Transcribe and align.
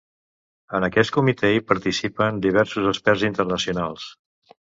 En 0.77 0.85
aquest 0.87 1.13
comitè 1.17 1.51
hi 1.57 1.63
participen 1.73 2.41
diversos 2.47 2.89
experts 2.95 3.27
internacionals. 3.31 4.09